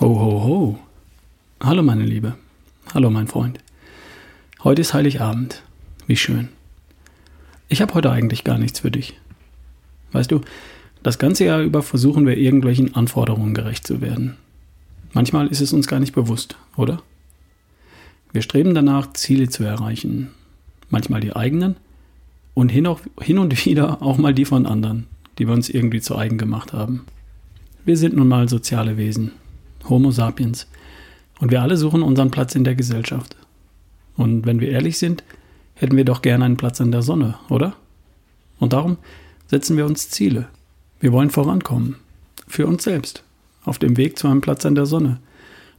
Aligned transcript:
Ho, 0.00 0.08
ho, 0.08 0.42
ho. 0.42 0.78
Hallo, 1.62 1.84
meine 1.84 2.02
Liebe. 2.04 2.34
Hallo, 2.92 3.10
mein 3.10 3.28
Freund. 3.28 3.60
Heute 4.64 4.80
ist 4.80 4.92
Heiligabend. 4.92 5.62
Wie 6.08 6.16
schön. 6.16 6.48
Ich 7.68 7.80
habe 7.80 7.94
heute 7.94 8.10
eigentlich 8.10 8.42
gar 8.42 8.58
nichts 8.58 8.80
für 8.80 8.90
dich. 8.90 9.14
Weißt 10.10 10.32
du, 10.32 10.40
das 11.04 11.20
ganze 11.20 11.44
Jahr 11.44 11.62
über 11.62 11.84
versuchen 11.84 12.26
wir 12.26 12.36
irgendwelchen 12.36 12.96
Anforderungen 12.96 13.54
gerecht 13.54 13.86
zu 13.86 14.00
werden. 14.00 14.36
Manchmal 15.12 15.46
ist 15.46 15.60
es 15.60 15.72
uns 15.72 15.86
gar 15.86 16.00
nicht 16.00 16.12
bewusst, 16.12 16.56
oder? 16.76 17.00
Wir 18.32 18.42
streben 18.42 18.74
danach, 18.74 19.12
Ziele 19.12 19.48
zu 19.48 19.62
erreichen. 19.62 20.30
Manchmal 20.90 21.20
die 21.20 21.36
eigenen 21.36 21.76
und 22.54 22.70
hin, 22.70 22.88
und 22.88 23.64
wieder 23.64 24.02
auch 24.02 24.18
mal 24.18 24.34
die 24.34 24.44
von 24.44 24.66
anderen, 24.66 25.06
die 25.38 25.46
wir 25.46 25.54
uns 25.54 25.68
irgendwie 25.68 26.00
zu 26.00 26.16
eigen 26.16 26.36
gemacht 26.36 26.72
haben. 26.72 27.06
Wir 27.84 27.96
sind 27.96 28.16
nun 28.16 28.26
mal 28.26 28.48
soziale 28.48 28.96
Wesen 28.96 29.30
Homo 29.88 30.10
sapiens. 30.10 30.66
Und 31.40 31.50
wir 31.50 31.62
alle 31.62 31.76
suchen 31.76 32.02
unseren 32.02 32.30
Platz 32.30 32.54
in 32.54 32.64
der 32.64 32.74
Gesellschaft. 32.74 33.36
Und 34.16 34.46
wenn 34.46 34.60
wir 34.60 34.70
ehrlich 34.70 34.98
sind, 34.98 35.24
hätten 35.74 35.96
wir 35.96 36.04
doch 36.04 36.22
gerne 36.22 36.44
einen 36.44 36.56
Platz 36.56 36.80
an 36.80 36.92
der 36.92 37.02
Sonne, 37.02 37.36
oder? 37.48 37.74
Und 38.58 38.72
darum 38.72 38.96
setzen 39.46 39.76
wir 39.76 39.86
uns 39.86 40.10
Ziele. 40.10 40.48
Wir 41.00 41.12
wollen 41.12 41.30
vorankommen. 41.30 41.96
Für 42.46 42.66
uns 42.66 42.84
selbst. 42.84 43.24
Auf 43.64 43.78
dem 43.78 43.96
Weg 43.96 44.18
zu 44.18 44.28
einem 44.28 44.40
Platz 44.40 44.64
an 44.64 44.74
der 44.74 44.86
Sonne. 44.86 45.18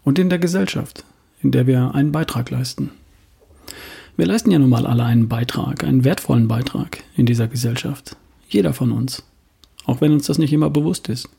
Und 0.03 0.19
in 0.19 0.29
der 0.29 0.39
Gesellschaft, 0.39 1.03
in 1.41 1.51
der 1.51 1.67
wir 1.67 1.95
einen 1.95 2.11
Beitrag 2.11 2.51
leisten. 2.51 2.91
Wir 4.17 4.25
leisten 4.27 4.51
ja 4.51 4.59
nun 4.59 4.69
mal 4.69 4.85
alle 4.85 5.03
einen 5.03 5.27
Beitrag, 5.27 5.83
einen 5.83 6.03
wertvollen 6.03 6.47
Beitrag 6.47 7.03
in 7.15 7.25
dieser 7.25 7.47
Gesellschaft. 7.47 8.15
Jeder 8.47 8.73
von 8.73 8.91
uns. 8.91 9.23
Auch 9.85 10.01
wenn 10.01 10.13
uns 10.13 10.27
das 10.27 10.37
nicht 10.37 10.53
immer 10.53 10.69
bewusst 10.69 11.09
ist. 11.09 11.29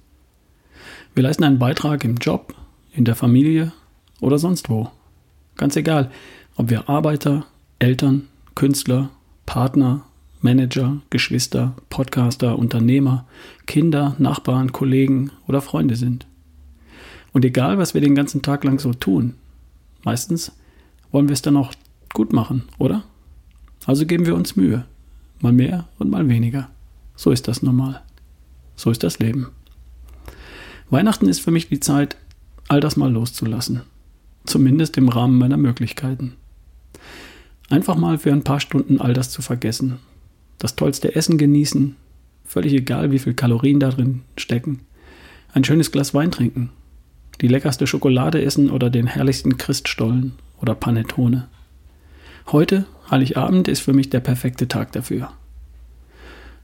Wir 1.17 1.23
leisten 1.23 1.45
einen 1.45 1.59
Beitrag 1.59 2.05
im 2.05 2.17
Job, 2.17 2.55
in 2.93 3.07
der 3.07 3.15
Familie 3.15 3.73
oder 4.21 4.39
sonst 4.39 4.69
wo. 4.69 4.91
Ganz 5.57 5.75
egal, 5.75 6.11
ob 6.57 6.69
wir 6.69 6.91
Arbeiter, 6.91 7.47
Eltern, 7.79 8.29
Künstler, 8.55 9.09
Partner, 9.47 10.03
Manager, 10.43 10.99
Geschwister, 11.09 11.75
Podcaster, 11.89 12.59
Unternehmer, 12.59 13.27
Kinder, 13.65 14.15
Nachbarn, 14.19 14.73
Kollegen 14.73 15.31
oder 15.49 15.63
Freunde 15.63 15.97
sind. 15.97 16.27
Und 17.33 17.47
egal, 17.47 17.79
was 17.79 17.95
wir 17.95 18.03
den 18.03 18.15
ganzen 18.15 18.43
Tag 18.43 18.63
lang 18.65 18.79
so 18.79 18.93
tun, 18.93 19.37
meistens 20.05 20.53
wollen 21.13 21.31
wir 21.31 21.33
es 21.33 21.41
dann 21.41 21.57
auch 21.57 21.73
gut 22.13 22.35
machen, 22.35 22.65
oder? 22.77 23.05
Also 23.87 24.05
geben 24.05 24.27
wir 24.27 24.35
uns 24.35 24.55
Mühe. 24.55 24.85
Mal 25.41 25.53
mehr 25.53 25.89
und 25.99 26.11
mal 26.11 26.29
weniger. 26.29 26.69
So 27.15 27.31
ist 27.31 27.49
das 27.49 27.63
normal. 27.63 28.03
So 28.75 28.91
ist 28.91 29.03
das 29.03 29.19
Leben. 29.19 29.47
Weihnachten 30.89 31.29
ist 31.29 31.41
für 31.41 31.51
mich 31.51 31.69
die 31.69 31.81
Zeit, 31.81 32.17
all 32.69 32.81
das 32.81 32.97
mal 32.97 33.11
loszulassen. 33.11 33.83
Zumindest 34.45 34.97
im 34.97 35.09
Rahmen 35.09 35.39
meiner 35.39 35.57
Möglichkeiten. 35.57 36.35
Einfach 37.69 37.97
mal 37.97 38.19
für 38.19 38.33
ein 38.33 38.45
paar 38.45 38.61
Stunden 38.61 39.01
all 39.01 39.13
das 39.13 39.31
zu 39.31 39.43
vergessen. 39.43 39.99
Das 40.59 40.77
tollste 40.77 41.15
Essen 41.17 41.39
genießen, 41.39 41.97
völlig 42.45 42.73
egal, 42.73 43.11
wie 43.11 43.19
viel 43.19 43.35
Kalorien 43.35 43.81
da 43.81 43.91
drin 43.91 44.23
stecken. 44.37 44.81
Ein 45.53 45.65
schönes 45.65 45.91
Glas 45.91 46.15
Wein 46.15 46.31
trinken. 46.31 46.71
Die 47.41 47.49
leckerste 47.49 47.87
Schokolade 47.87 48.43
essen 48.43 48.71
oder 48.71 48.89
den 48.89 49.07
herrlichsten 49.07 49.59
Christstollen 49.59 50.35
oder 50.61 50.75
Panettone. 50.75 51.49
Heute, 52.47 52.87
Heiligabend, 53.11 53.67
ist 53.67 53.81
für 53.81 53.93
mich 53.93 54.09
der 54.09 54.21
perfekte 54.21 54.69
Tag 54.69 54.93
dafür. 54.93 55.33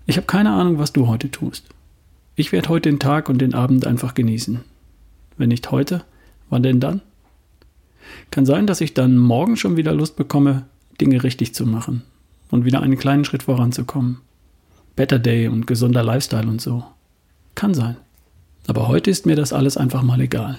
Ich 0.06 0.16
habe 0.16 0.26
keine 0.26 0.50
Ahnung, 0.50 0.78
was 0.78 0.92
du 0.92 1.08
heute 1.08 1.30
tust. 1.30 1.69
Ich 2.34 2.50
werde 2.50 2.70
heute 2.70 2.88
den 2.88 2.98
Tag 2.98 3.28
und 3.28 3.38
den 3.38 3.54
Abend 3.54 3.87
einfach 3.87 4.15
genießen. 4.15 4.60
Wenn 5.37 5.50
nicht 5.50 5.70
heute, 5.70 6.04
wann 6.48 6.62
denn 6.62 6.81
dann? 6.81 7.03
Kann 8.31 8.47
sein, 8.47 8.66
dass 8.66 8.81
ich 8.81 8.94
dann 8.94 9.19
morgen 9.19 9.56
schon 9.56 9.76
wieder 9.76 9.93
Lust 9.93 10.16
bekomme, 10.16 10.65
Dinge 11.00 11.22
richtig 11.22 11.54
zu 11.54 11.66
machen 11.66 12.03
und 12.50 12.65
wieder 12.65 12.81
einen 12.81 12.98
kleinen 12.98 13.25
Schritt 13.25 13.43
voranzukommen. 13.43 14.19
Better 14.97 15.19
Day 15.19 15.48
und 15.48 15.66
gesunder 15.66 16.03
Lifestyle 16.03 16.48
und 16.48 16.60
so. 16.60 16.84
Kann 17.54 17.75
sein. 17.75 17.97
Aber 18.66 18.88
heute 18.88 19.10
ist 19.10 19.26
mir 19.26 19.37
das 19.37 19.53
alles 19.53 19.76
einfach 19.76 20.03
mal 20.03 20.20
egal. 20.20 20.59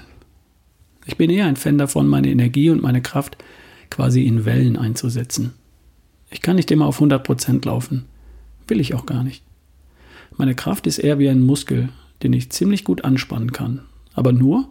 Ich 1.06 1.18
bin 1.18 1.30
eher 1.30 1.48
ein 1.48 1.56
Fan 1.56 1.78
davon, 1.78 2.08
meine 2.08 2.30
Energie 2.30 2.70
und 2.70 2.82
meine 2.82 3.02
Kraft 3.02 3.38
quasi 3.90 4.26
in 4.26 4.46
Wellen 4.46 4.78
einzusetzen. 4.78 5.54
Ich 6.30 6.42
kann 6.42 6.56
nicht 6.56 6.72
immer 6.72 6.86
auf 6.86 7.02
100% 7.02 7.66
laufen. 7.66 8.06
Will 8.68 8.80
ich 8.80 8.94
auch 8.94 9.06
gar 9.06 9.24
nicht. 9.24 9.44
Meine 10.38 10.56
Kraft 10.56 10.88
ist 10.88 10.98
eher 10.98 11.20
wie 11.20 11.30
ein 11.30 11.42
Muskel, 11.42 11.90
den 12.24 12.34
ich 12.34 12.50
ziemlich 12.50 12.84
gut 12.84 13.04
anspannen 13.04 13.52
kann. 13.52 13.82
Aber 14.14 14.32
nur, 14.32 14.70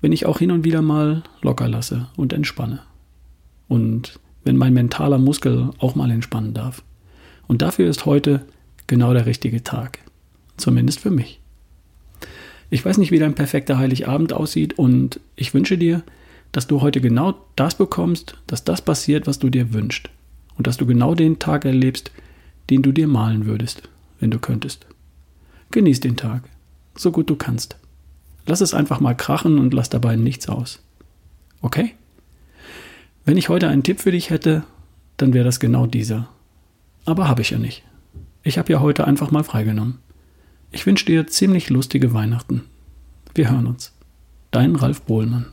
wenn 0.00 0.12
ich 0.12 0.26
auch 0.26 0.38
hin 0.38 0.50
und 0.50 0.64
wieder 0.64 0.82
mal 0.82 1.22
locker 1.42 1.68
lasse 1.68 2.08
und 2.16 2.32
entspanne. 2.32 2.80
Und 3.68 4.18
wenn 4.44 4.56
mein 4.56 4.74
mentaler 4.74 5.18
Muskel 5.18 5.70
auch 5.78 5.94
mal 5.94 6.10
entspannen 6.10 6.54
darf. 6.54 6.82
Und 7.46 7.62
dafür 7.62 7.88
ist 7.88 8.06
heute 8.06 8.44
genau 8.86 9.12
der 9.12 9.26
richtige 9.26 9.62
Tag. 9.62 9.98
Zumindest 10.56 11.00
für 11.00 11.10
mich. 11.10 11.40
Ich 12.70 12.84
weiß 12.84 12.98
nicht, 12.98 13.10
wie 13.10 13.18
dein 13.18 13.34
perfekter 13.34 13.78
Heiligabend 13.78 14.32
aussieht 14.32 14.78
und 14.78 15.20
ich 15.36 15.54
wünsche 15.54 15.78
dir, 15.78 16.02
dass 16.52 16.66
du 16.66 16.80
heute 16.80 17.00
genau 17.00 17.34
das 17.56 17.76
bekommst, 17.76 18.36
dass 18.46 18.64
das 18.64 18.80
passiert, 18.80 19.26
was 19.26 19.38
du 19.38 19.50
dir 19.50 19.72
wünschst. 19.72 20.08
Und 20.56 20.66
dass 20.66 20.76
du 20.76 20.86
genau 20.86 21.14
den 21.14 21.38
Tag 21.38 21.64
erlebst, 21.64 22.12
den 22.70 22.82
du 22.82 22.92
dir 22.92 23.08
malen 23.08 23.46
würdest, 23.46 23.88
wenn 24.24 24.30
du 24.30 24.38
könntest. 24.38 24.86
Genieß 25.70 26.00
den 26.00 26.16
Tag, 26.16 26.48
so 26.96 27.12
gut 27.12 27.28
du 27.28 27.36
kannst. 27.36 27.76
Lass 28.46 28.62
es 28.62 28.72
einfach 28.72 28.98
mal 28.98 29.14
krachen 29.14 29.58
und 29.58 29.74
lass 29.74 29.90
dabei 29.90 30.16
nichts 30.16 30.48
aus. 30.48 30.82
Okay? 31.60 31.94
Wenn 33.26 33.36
ich 33.36 33.50
heute 33.50 33.68
einen 33.68 33.82
Tipp 33.82 34.00
für 34.00 34.12
dich 34.12 34.30
hätte, 34.30 34.64
dann 35.18 35.34
wäre 35.34 35.44
das 35.44 35.60
genau 35.60 35.86
dieser. 35.86 36.30
Aber 37.04 37.28
habe 37.28 37.42
ich 37.42 37.50
ja 37.50 37.58
nicht. 37.58 37.84
Ich 38.42 38.56
habe 38.56 38.72
ja 38.72 38.80
heute 38.80 39.06
einfach 39.06 39.30
mal 39.30 39.44
freigenommen. 39.44 39.98
Ich 40.72 40.86
wünsche 40.86 41.04
dir 41.04 41.26
ziemlich 41.26 41.68
lustige 41.68 42.14
Weihnachten. 42.14 42.62
Wir 43.34 43.50
hören 43.50 43.66
uns. 43.66 43.92
Dein 44.50 44.74
Ralf 44.74 45.02
Bohlmann. 45.02 45.52